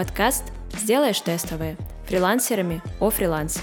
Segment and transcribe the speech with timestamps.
[0.00, 3.60] Подкаст «Сделаешь тестовые» фрилансерами о фрилансе.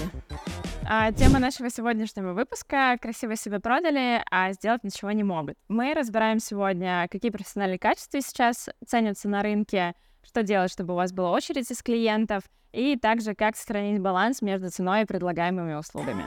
[0.88, 5.56] А, тема нашего сегодняшнего выпуска «Красиво себя продали, а сделать ничего не могут».
[5.66, 11.12] Мы разбираем сегодня, какие профессиональные качества сейчас ценятся на рынке, что делать, чтобы у вас
[11.12, 16.22] была очередь из клиентов, и также как сохранить баланс между ценой и предлагаемыми услугами.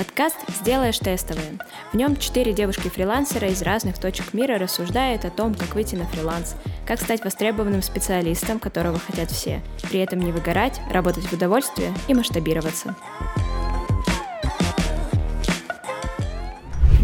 [0.00, 1.58] Подкаст «Сделаешь тестовые».
[1.92, 6.56] В нем четыре девушки-фрилансера из разных точек мира рассуждают о том, как выйти на фриланс,
[6.86, 9.60] как стать востребованным специалистом, которого хотят все,
[9.90, 12.96] при этом не выгорать, работать в удовольствие и масштабироваться.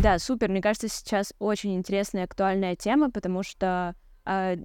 [0.02, 0.48] Да, супер.
[0.48, 3.94] Мне кажется, сейчас очень интересная и актуальная тема, потому что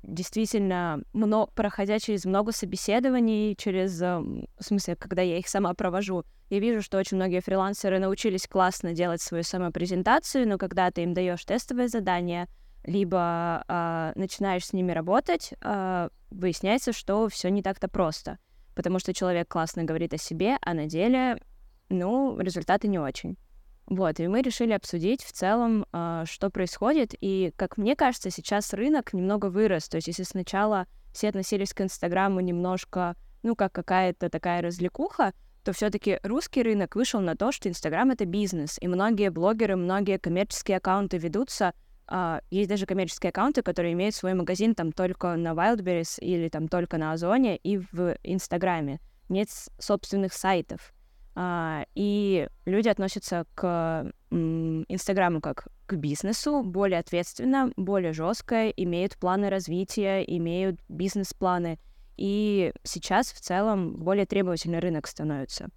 [0.04, 6.24] действительно, много, проходя через много собеседований, через, э, в смысле, когда я их сама провожу,
[6.50, 11.14] я вижу, что очень многие фрилансеры научились классно делать свою самопрезентацию, но когда ты им
[11.14, 12.48] даешь тестовое задание,
[12.84, 18.40] либо э, начинаешь с ними работать, э, выясняется, что все не так-то просто,
[18.76, 21.38] потому что человек классно говорит о себе, а на деле,
[21.90, 23.38] ну, результаты не очень.
[23.92, 28.74] Вот, и мы решили обсудить в целом, э, что происходит, и, как мне кажется, сейчас
[28.74, 34.30] рынок немного вырос, то есть если сначала все относились к Инстаграму немножко, ну, как какая-то
[34.30, 35.34] такая развлекуха,
[35.66, 40.20] то все-таки русский рынок вышел на то, что Инстаграм это бизнес, и многие блогеры, многие
[40.20, 41.74] коммерческие аккаунты ведутся.
[42.08, 46.70] Uh, есть даже коммерческие аккаунты, которые имеют свой магазин там только на Wildberries или там
[46.70, 49.02] только на Озоне и в Инстаграме.
[49.28, 50.94] Нет собственных сайтов.
[51.34, 59.50] Uh, и люди относятся к Инстаграму как к бизнесу более ответственно, более жестко, имеют планы
[59.50, 61.80] развития, имеют бизнес-планы.
[62.18, 65.70] И сейчас в целом более требовательный рынок становится.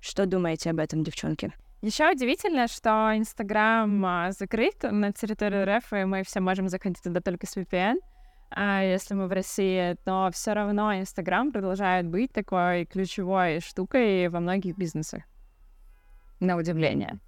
[0.00, 1.52] Что думаете об этом, девчонки?
[1.82, 7.20] Еще удивительно, что Инстаграм а, закрыт на территории РФ, и мы все можем заходить туда
[7.20, 8.15] только с VPN, а
[8.54, 14.76] если мы в России, но все равно Инстаграм продолжает быть такой ключевой штукой во многих
[14.76, 15.22] бизнесах.
[16.40, 17.18] На удивление.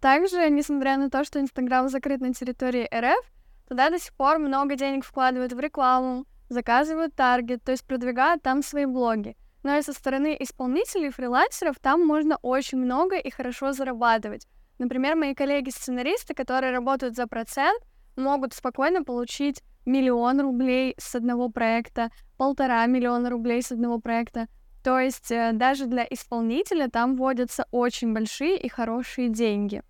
[0.00, 3.24] Также, несмотря на то, что Инстаграм закрыт на территории РФ,
[3.68, 8.62] туда до сих пор много денег вкладывают в рекламу, заказывают таргет, то есть продвигают там
[8.62, 9.36] свои блоги.
[9.62, 14.46] Но и со стороны исполнителей, фрилансеров, там можно очень много и хорошо зарабатывать.
[14.78, 17.82] Например, мои коллеги-сценаристы, которые работают за процент,
[18.16, 24.48] могут спокойно получить миллион рублей с одного проекта, полтора миллиона рублей с одного проекта.
[24.82, 29.82] То есть э, даже для исполнителя там вводятся очень большие и хорошие деньги.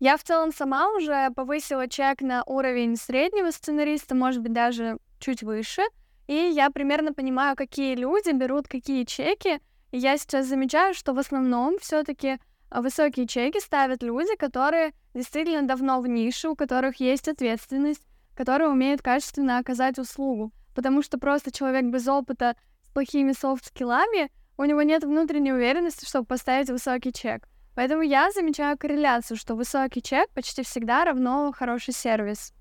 [0.00, 5.42] Я в целом сама уже повысила чек на уровень среднего сценариста, может быть, даже чуть
[5.42, 5.82] выше,
[6.28, 9.60] и я примерно понимаю, какие люди берут какие чеки.
[9.90, 12.38] И я сейчас замечаю, что в основном все-таки
[12.70, 18.02] высокие чеки ставят люди, которые действительно давно в нише, у которых есть ответственность,
[18.34, 20.52] которые умеют качественно оказать услугу.
[20.74, 26.26] Потому что просто человек без опыта с плохими софт-скиллами, у него нет внутренней уверенности, чтобы
[26.26, 27.48] поставить высокий чек.
[27.74, 32.52] Поэтому я замечаю корреляцию, что высокий чек почти всегда равно хороший сервис.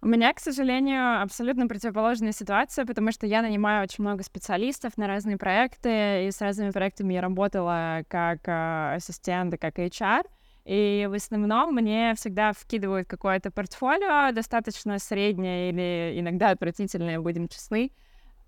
[0.00, 5.08] У меня, к сожалению, абсолютно противоположная ситуация, потому что я нанимаю очень много специалистов на
[5.08, 10.24] разные проекты, и с разными проектами я работала как э, ассистент как HR.
[10.66, 17.90] И в основном мне всегда вкидывают какое-то портфолио, достаточно среднее или иногда отвратительное, будем честны.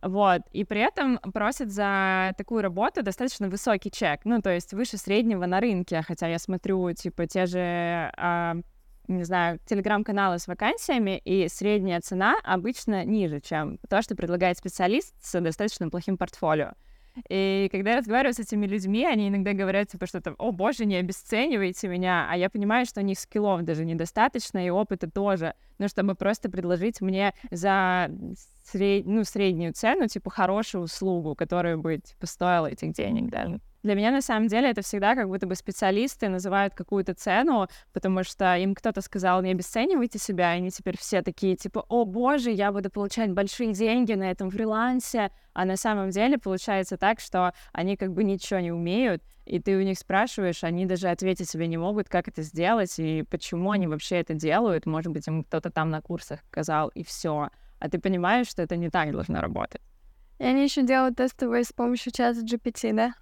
[0.03, 4.97] Вот, и при этом просят за такую работу достаточно высокий чек, ну, то есть выше
[4.97, 8.56] среднего на рынке, хотя я смотрю, типа, те же а,
[9.16, 15.15] не знаю, телеграм-каналы с вакансиями, и средняя цена обычно ниже, чем то, что предлагает специалист
[15.21, 16.72] с достаточно плохим портфолио.
[17.28, 20.84] И когда я разговариваю с этими людьми, они иногда говорят, типа, что там, о боже,
[20.84, 25.54] не обесценивайте меня, а я понимаю, что у них скиллов даже недостаточно, и опыта тоже,
[25.78, 28.10] ну, чтобы просто предложить мне за
[28.65, 29.06] сред...
[29.06, 33.60] ну, среднюю цену, типа, хорошую услугу, которая бы, типа, стоила этих денег даже.
[33.82, 38.24] Для меня, на самом деле, это всегда как будто бы специалисты называют какую-то цену, потому
[38.24, 42.50] что им кто-то сказал, не обесценивайте себя, и они теперь все такие, типа, о боже,
[42.50, 47.55] я буду получать большие деньги на этом фрилансе, а на самом деле получается так, что
[47.72, 51.66] они как бы ничего не умеют, и ты у них спрашиваешь, они даже ответить себе
[51.66, 55.70] не могут, как это сделать, и почему они вообще это делают, может быть, им кто-то
[55.70, 57.49] там на курсах сказал, и все.
[57.78, 59.81] А ты понимаешь, что это не так должно работать.
[60.38, 63.14] И они еще делают тестовые с помощью чата GPT, да?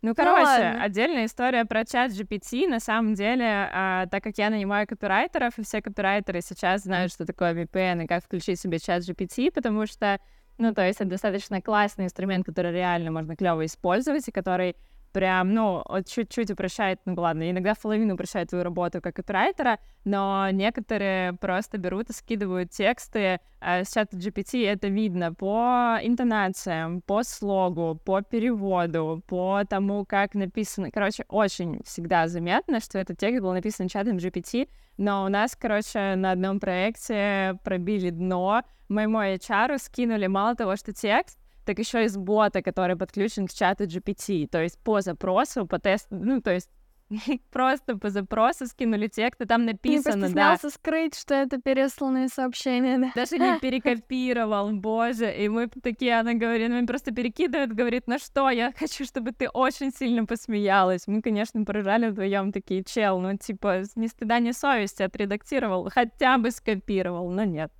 [0.00, 2.68] Ну, короче, ну, отдельная история про чат GPT.
[2.68, 7.26] На самом деле, а, так как я нанимаю копирайтеров, и все копирайтеры сейчас знают, что
[7.26, 10.20] такое VPN и как включить себе чат GPT, потому что,
[10.56, 14.76] ну, то есть это достаточно классный инструмент, который реально можно клево использовать, и который
[15.12, 20.48] прям, ну, чуть-чуть упрощает, ну ладно, иногда в половину упрощает твою работу как копирайтера, но
[20.50, 27.22] некоторые просто берут и скидывают тексты э, с чата GPT, это видно по интонациям, по
[27.22, 30.90] слогу, по переводу, по тому, как написано.
[30.90, 36.16] Короче, очень всегда заметно, что этот текст был написан чатом GPT, но у нас, короче,
[36.16, 41.38] на одном проекте пробили дно, моему HR скинули мало того, что текст,
[41.68, 44.48] так еще из бота, который подключен к чату GPT.
[44.48, 46.70] То есть по запросу, по тесту, ну, то есть
[47.52, 50.56] просто по запросу скинули текст, и там написано, не да.
[50.56, 53.12] скрыть, что это пересланные сообщения, да.
[53.14, 55.30] Даже не перекопировал, боже.
[55.30, 58.48] И мы такие, она говорит, ну, просто перекидывает, говорит, на что?
[58.48, 61.06] Я хочу, чтобы ты очень сильно посмеялась.
[61.06, 66.50] Мы, конечно, поражали вдвоем такие, чел, ну, типа, ни стыда, ни совести отредактировал, хотя бы
[66.50, 67.70] скопировал, но нет.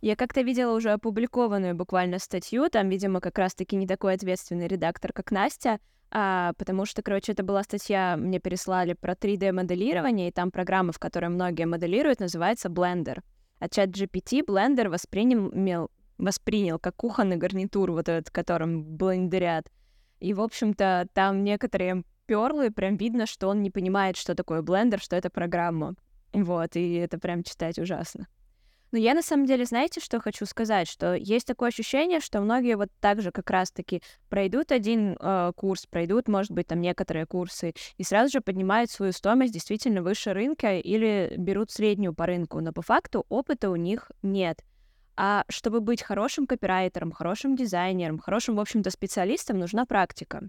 [0.00, 5.12] Я как-то видела уже опубликованную буквально статью, там, видимо, как раз-таки не такой ответственный редактор,
[5.12, 5.78] как Настя,
[6.10, 10.98] а, потому что, короче, это была статья, мне переслали про 3D-моделирование, и там программа, в
[10.98, 13.20] которой многие моделируют, называется Blender.
[13.58, 19.70] А чат GPT Blender воспринял, воспринял как кухонный гарнитур, вот этот, которым блендерят.
[20.20, 24.98] И, в общем-то, там некоторые перлы, прям видно, что он не понимает, что такое Blender,
[25.00, 25.94] что это программа.
[26.32, 28.26] Вот, и это прям читать ужасно.
[28.90, 30.88] Но я на самом деле, знаете, что хочу сказать?
[30.88, 35.86] Что есть такое ощущение, что многие вот так же как раз-таки пройдут один э, курс,
[35.86, 40.78] пройдут, может быть, там некоторые курсы, и сразу же поднимают свою стоимость действительно выше рынка
[40.78, 44.64] или берут среднюю по рынку, но по факту опыта у них нет.
[45.16, 50.48] А чтобы быть хорошим копирайтером, хорошим дизайнером, хорошим, в общем-то, специалистом, нужна практика.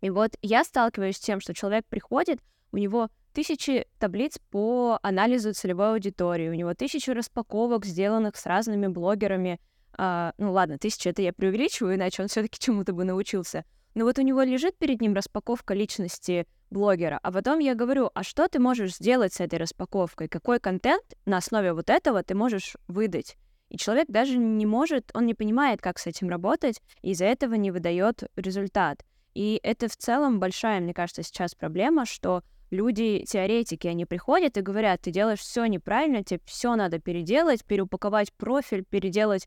[0.00, 2.38] И вот я сталкиваюсь с тем, что человек приходит,
[2.70, 8.86] у него тысячи таблиц по анализу целевой аудитории, у него тысячи распаковок, сделанных с разными
[8.86, 9.60] блогерами.
[9.96, 13.64] А, ну ладно, тысячи это я преувеличиваю, иначе он все-таки чему-то бы научился.
[13.94, 18.22] Но вот у него лежит перед ним распаковка личности блогера, а потом я говорю, а
[18.22, 20.28] что ты можешь сделать с этой распаковкой?
[20.28, 23.36] Какой контент на основе вот этого ты можешь выдать?
[23.68, 27.54] И человек даже не может, он не понимает, как с этим работать, и из-за этого
[27.54, 29.04] не выдает результат.
[29.34, 32.42] И это в целом большая, мне кажется, сейчас проблема, что
[32.74, 38.32] люди, теоретики, они приходят и говорят, ты делаешь все неправильно, тебе все надо переделать, переупаковать
[38.32, 39.46] профиль, переделать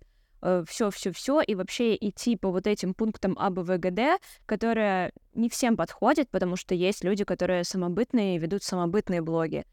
[0.68, 6.30] все, все, все, и вообще идти по вот этим пунктам АБВГД, которые не всем подходят,
[6.30, 9.66] потому что есть люди, которые самобытные и ведут самобытные блоги.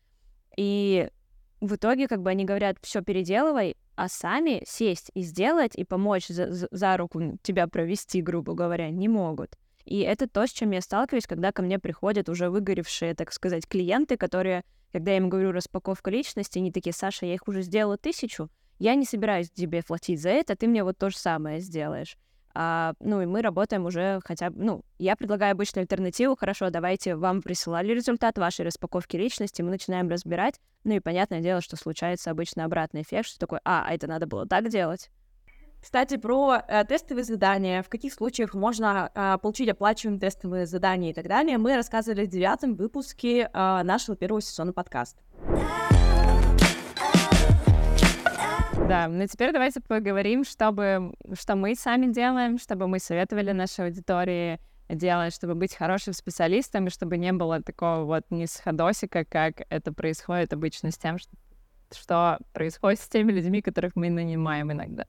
[0.57, 1.09] И
[1.61, 6.29] в итоге, как бы они говорят, все переделывай, а сами сесть и сделать и помочь
[6.29, 9.57] за, за руку тебя провести, грубо говоря, не могут.
[9.85, 13.67] И это то, с чем я сталкиваюсь, когда ко мне приходят уже выгоревшие, так сказать,
[13.69, 17.99] клиенты, которые, когда я им говорю распаковка личности, они такие, Саша, я их уже сделала
[17.99, 18.49] тысячу,
[18.79, 22.17] я не собираюсь тебе платить за это, ты мне вот то же самое сделаешь.
[22.57, 27.17] А, ну, и мы работаем уже хотя бы, ну, я предлагаю обычную альтернативу, хорошо, давайте,
[27.17, 32.31] вам присылали результат вашей распаковки личности, мы начинаем разбирать, ну и понятное дело, что случается
[32.31, 35.11] обычно обратный эффект, что такое, а, а это надо было так делать,
[35.85, 41.13] кстати, про э, тестовые задания, в каких случаях можно э, получить оплачиваемые тестовые задания и
[41.13, 45.21] так далее, мы рассказывали в девятом выпуске э, нашего первого сезона подкаста.
[48.89, 54.61] Да, ну теперь давайте поговорим, чтобы, что мы сами делаем, чтобы мы советовали нашей аудитории
[54.89, 60.55] делать, чтобы быть хорошим специалистом, и чтобы не было такого вот нисходосика, как это происходит
[60.55, 61.33] обычно с тем, что,
[61.93, 65.05] что происходит с теми людьми, которых мы нанимаем иногда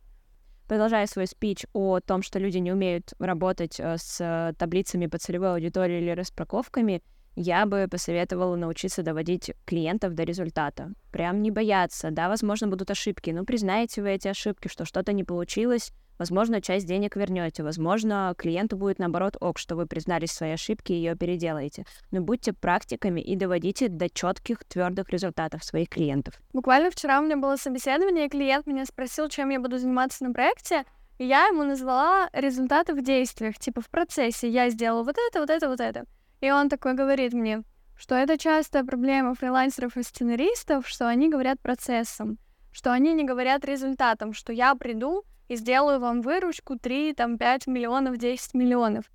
[0.67, 5.53] продолжая свой спич о том, что люди не умеют работать э, с таблицами по целевой
[5.53, 7.01] аудитории или распаковками,
[7.35, 10.91] я бы посоветовала научиться доводить клиентов до результата.
[11.11, 12.09] Прям не бояться.
[12.11, 16.87] Да, возможно, будут ошибки, но признаете вы эти ошибки, что что-то не получилось, Возможно, часть
[16.87, 21.15] денег вернете, возможно, клиенту будет наоборот ок, что вы признались в своей ошибке и ее
[21.15, 21.85] переделаете.
[22.11, 26.35] Но будьте практиками и доводите до четких, твердых результатов своих клиентов.
[26.53, 30.33] Буквально вчера у меня было собеседование, и клиент меня спросил, чем я буду заниматься на
[30.33, 30.85] проекте,
[31.17, 34.49] и я ему назвала результаты в действиях, типа в процессе.
[34.49, 36.05] Я сделала вот это, вот это, вот это.
[36.41, 37.63] И он такой говорит мне,
[37.97, 42.37] что это частая проблема фрилансеров и сценаристов, что они говорят процессом,
[42.71, 47.67] что они не говорят результатом, что я приду, и сделаю вам выручку 3, там, 5
[47.67, 49.05] миллионов, 10 миллионов.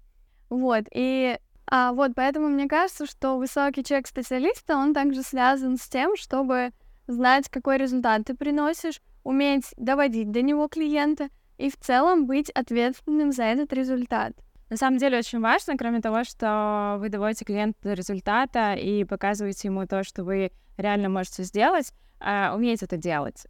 [0.49, 5.89] Вот, и а, вот, поэтому мне кажется, что высокий чек специалиста, он также связан с
[5.89, 6.71] тем, чтобы
[7.07, 13.31] знать, какой результат ты приносишь, уметь доводить до него клиента и в целом быть ответственным
[13.33, 14.33] за этот результат.
[14.69, 19.69] На самом деле очень важно, кроме того, что вы доводите клиента до результата и показываете
[19.69, 23.47] ему то, что вы реально можете сделать, uh, уметь это делать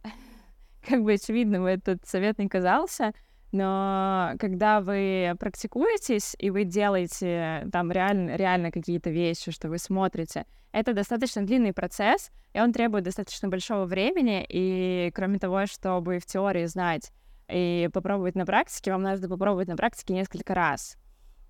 [0.87, 3.13] как бы очевидным этот совет не казался,
[3.51, 10.45] Но когда вы практикуетесь и вы делаете там реально, реально какие-то вещи, что вы смотрите,
[10.71, 16.25] это достаточно длинный процесс, и он требует достаточно большого времени, и кроме того, чтобы в
[16.25, 17.11] теории знать
[17.49, 20.95] и попробовать на практике, вам надо попробовать на практике несколько раз.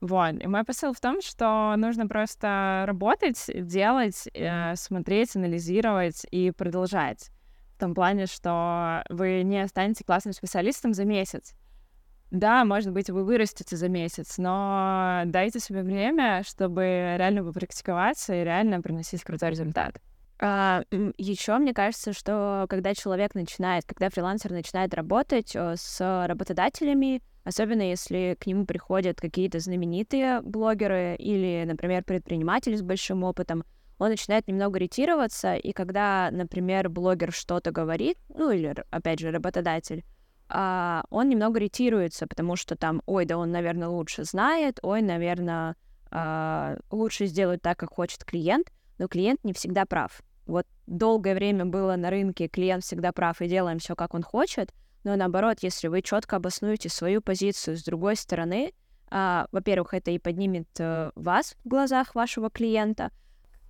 [0.02, 0.42] Вот.
[0.42, 7.30] И мой посыл в том, что нужно просто работать, делать, э, смотреть, анализировать и продолжать.
[7.82, 11.56] Том плане, что вы не станете классным специалистом за месяц.
[12.30, 16.84] Да, может быть, вы вырастете за месяц, но дайте себе время, чтобы
[17.18, 20.00] реально попрактиковаться и реально приносить крутой результат.
[20.40, 20.84] А,
[21.18, 27.82] еще мне кажется, что когда человек начинает, когда фрилансер начинает работать э, с работодателями, особенно
[27.82, 33.64] если к нему приходят какие-то знаменитые блогеры или, например, предприниматели с большим опытом,
[34.02, 40.04] он начинает немного ретироваться, и когда, например, блогер что-то говорит, ну или, опять же, работодатель,
[40.50, 45.76] а, он немного ретируется, потому что там, ой, да он, наверное, лучше знает, ой, наверное,
[46.10, 50.24] а, лучше сделать так, как хочет клиент, но клиент не всегда прав.
[50.48, 54.74] Вот долгое время было на рынке, клиент всегда прав и делаем все, как он хочет,
[55.04, 58.74] но наоборот, если вы четко обоснуете свою позицию с другой стороны,
[59.12, 63.12] а, во-первых, это и поднимет а, вас в глазах вашего клиента.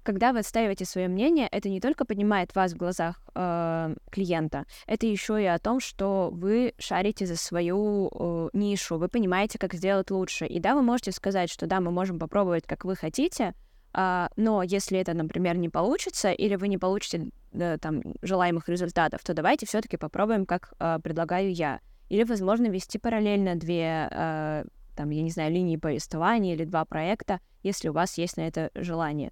[0.04, 5.06] Когда вы отстаиваете свое мнение, это не только поднимает вас в глазах э, клиента, это
[5.06, 10.10] еще и о том, что вы шарите за свою э, нишу, вы понимаете, как сделать
[10.10, 10.48] лучше.
[10.48, 13.54] И да, вы можете сказать, что да, мы можем попробовать, как вы хотите,
[13.94, 19.22] а, но если это, например, не получится, или вы не получите да, там желаемых результатов,
[19.24, 21.80] то давайте все-таки попробуем, как а, предлагаю я.
[22.10, 24.66] Или, возможно, вести параллельно две, а,
[24.96, 28.72] там, я не знаю, линии повествования или два проекта, если у вас есть на это
[28.76, 29.32] желание.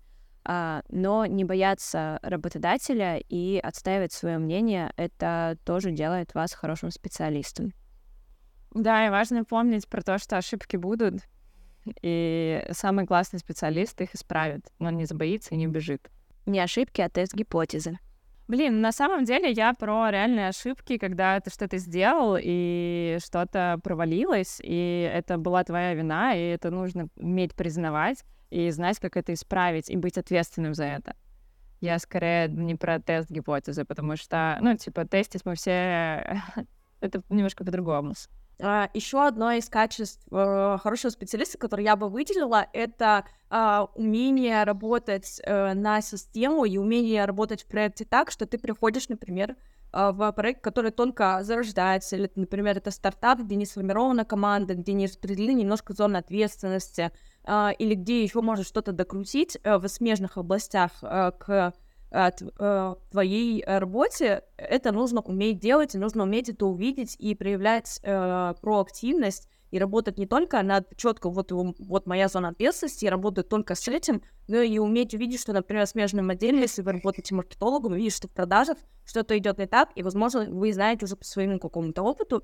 [0.51, 7.71] А, но не бояться работодателя и отстаивать свое мнение, это тоже делает вас хорошим специалистом.
[8.73, 11.21] Да, и важно помнить про то, что ошибки будут,
[12.01, 14.65] и самый классный специалист их исправит.
[14.79, 16.09] Он не забоится и не убежит.
[16.47, 17.99] Не ошибки, а тест гипотезы.
[18.49, 24.59] Блин, на самом деле я про реальные ошибки, когда ты что-то сделал и что-то провалилось,
[24.63, 29.91] и это была твоя вина, и это нужно уметь признавать и знать, как это исправить,
[29.91, 31.15] и быть ответственным за это.
[31.79, 36.41] Я скорее не про тест гипотезы, потому что, ну, типа, тестить мы все...
[37.01, 38.13] это немножко по-другому.
[38.61, 44.63] А, Еще одно из качеств э, хорошего специалиста, которое я бы выделила, это а, умение
[44.65, 49.55] работать э, на систему и умение работать в проекте так, что ты приходишь, например,
[49.93, 54.91] а, в проект, который только зарождается, или, например, это стартап, где не сформирована команда, где
[54.91, 57.11] не распределены немножко зоны ответственности,
[57.47, 61.73] или где еще можно что-то докрутить э, в смежных областях к
[62.09, 69.47] твоей работе, это нужно уметь делать, и нужно уметь это увидеть и проявлять э, проактивность
[69.71, 73.87] и работать не только над четко вот, вот моя зона ответственности, и работать только с
[73.87, 78.15] этим, но и уметь увидеть, что, например, в смежном отделе, если вы работаете маркетологом, видите,
[78.15, 82.01] что в продажах что-то идет не так, и, возможно, вы знаете уже по своему какому-то
[82.01, 82.43] опыту,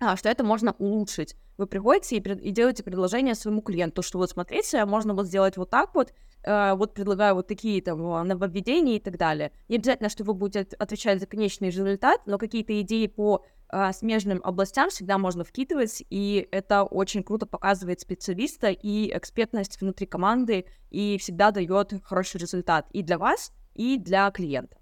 [0.00, 1.36] а, что это можно улучшить.
[1.56, 5.70] Вы приходите и, и делаете предложение своему клиенту, что вот смотрите, можно вот сделать вот
[5.70, 6.12] так вот,
[6.46, 9.52] вот предлагаю вот такие там нововведения и так далее.
[9.68, 14.40] Не обязательно, что вы будете отвечать за конечный результат, но какие-то идеи по э, смежным
[14.44, 21.18] областям всегда можно вкидывать, и это очень круто показывает специалиста и экспертность внутри команды, и
[21.18, 24.76] всегда дает хороший результат и для вас, и для клиента.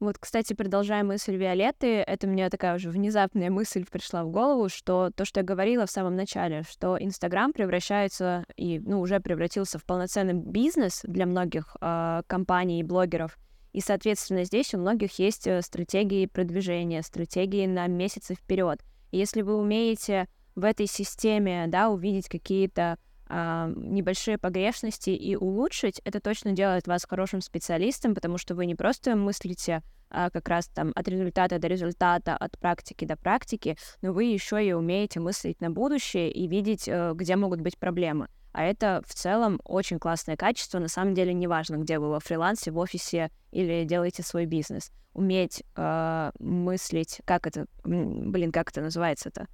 [0.00, 5.10] Вот, кстати, продолжая мысль Виолетты, это мне такая уже внезапная мысль пришла в голову, что
[5.14, 9.84] то, что я говорила в самом начале, что Инстаграм превращается и, ну, уже превратился в
[9.84, 13.36] полноценный бизнес для многих э, компаний и блогеров.
[13.74, 18.80] И, соответственно, здесь у многих есть э, стратегии продвижения, стратегии на месяцы вперед.
[19.12, 22.96] Если вы умеете в этой системе, да, увидеть какие-то
[23.32, 28.74] а, небольшие погрешности и улучшить, это точно делает вас хорошим специалистом, потому что вы не
[28.74, 34.12] просто мыслите а, как раз там от результата до результата, от практики до практики, но
[34.12, 38.26] вы еще и умеете мыслить на будущее и видеть, э, где могут быть проблемы.
[38.52, 40.80] А это в целом очень классное качество.
[40.80, 44.90] На самом деле неважно, где вы во фрилансе, в офисе или делаете свой бизнес.
[45.12, 49.46] Уметь э, мыслить, как это, блин, как это называется-то?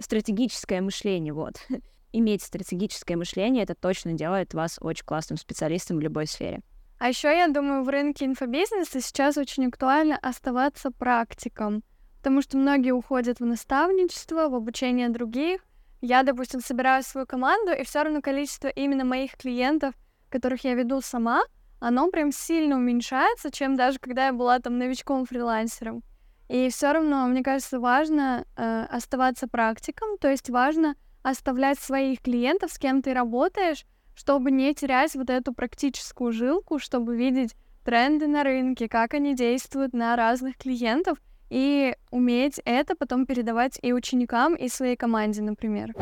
[0.00, 1.64] Стратегическое мышление, вот.
[2.12, 6.60] иметь стратегическое мышление, это точно делает вас очень классным специалистом в любой сфере.
[6.98, 11.84] А еще я думаю, в рынке инфобизнеса сейчас очень актуально оставаться практиком,
[12.18, 15.64] потому что многие уходят в наставничество, в обучение других.
[16.00, 19.94] Я, допустим, собираю свою команду, и все равно количество именно моих клиентов,
[20.28, 21.42] которых я веду сама,
[21.80, 26.02] оно прям сильно уменьшается, чем даже когда я была там новичком-фрилансером.
[26.48, 30.96] И все равно, мне кажется, важно э, оставаться практиком, то есть важно
[31.28, 37.16] оставлять своих клиентов, с кем ты работаешь, чтобы не терять вот эту практическую жилку, чтобы
[37.16, 37.54] видеть
[37.84, 41.18] тренды на рынке, как они действуют на разных клиентов,
[41.50, 45.94] и уметь это потом передавать и ученикам, и своей команде, например.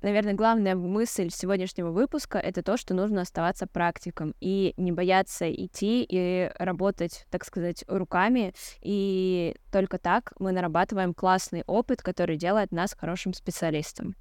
[0.00, 6.06] Наверное, главная мысль сегодняшнего выпуска— это то, что нужно оставаться практиком и не бояться идти
[6.08, 8.54] и работать, так сказать, руками.
[8.80, 14.14] И только так мы нарабатываем классный опыт, который делает нас хорошим специалистом.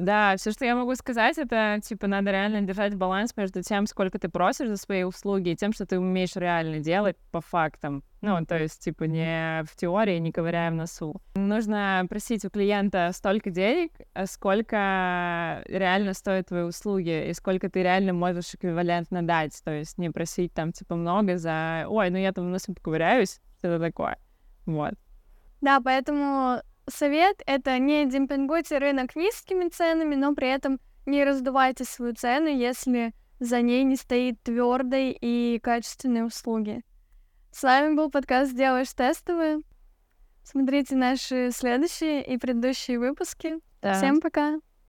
[0.00, 4.18] Да, все, что я могу сказать, это, типа, надо реально держать баланс между тем, сколько
[4.18, 8.02] ты просишь за свои услуги, и тем, что ты умеешь реально делать по фактам.
[8.22, 11.20] Ну, то есть, типа, не в теории, не ковыряя в носу.
[11.34, 17.82] Нужно просить у клиента столько денег, а сколько реально стоят твои услуги, и сколько ты
[17.82, 19.60] реально можешь эквивалентно дать.
[19.62, 21.84] То есть не просить там, типа, много за...
[21.86, 24.16] Ой, ну я там носу поковыряюсь, что-то такое.
[24.64, 24.94] Вот.
[25.60, 32.14] Да, поэтому совет— это не демпингуйте рынок низкими ценами, но при этом не раздувайте свою
[32.14, 36.82] цену, если за ней не стоит твердой и качественной услуги.
[37.52, 39.60] С вами был подкаст «Делаешь тестовые».
[40.44, 43.58] Смотрите наши следующие и предыдущие выпуски.
[43.82, 43.94] Да.
[43.94, 44.58] Всем пока!